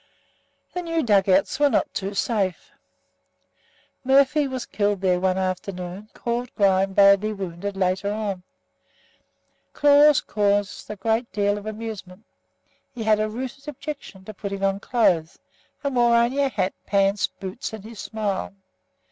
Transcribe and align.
The 0.73 0.81
new 0.81 1.03
dug 1.03 1.29
outs 1.29 1.59
were 1.59 1.69
not 1.69 1.93
too 1.93 2.15
safe. 2.15 2.71
Murphy 4.03 4.47
was 4.47 4.65
killed 4.65 5.01
there 5.01 5.19
one 5.19 5.37
afternoon, 5.37 5.95
and 5.95 6.13
Claude 6.15 6.51
Grime 6.55 6.93
badly 6.93 7.31
wounded 7.33 7.77
later 7.77 8.11
on. 8.11 8.41
Claude 9.73 10.25
caused 10.25 10.89
a 10.89 10.95
good 10.95 11.31
deal 11.31 11.55
of 11.55 11.67
amusement. 11.67 12.23
He 12.91 13.03
had 13.03 13.19
a 13.19 13.29
rooted 13.29 13.67
objection 13.67 14.25
to 14.25 14.33
putting 14.33 14.63
on 14.63 14.79
clothes 14.79 15.37
and 15.83 15.95
wore 15.95 16.15
only 16.15 16.39
a 16.41 16.49
hat, 16.49 16.73
pants, 16.87 17.27
boots 17.27 17.71
and 17.71 17.83
his 17.83 17.99
smile. 17.99 18.55